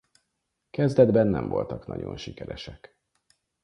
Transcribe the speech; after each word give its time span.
Kezdetben 0.69 1.27
nem 1.27 1.49
voltak 1.49 1.87
nagyon 1.87 2.17
sikeresek. 2.17 2.97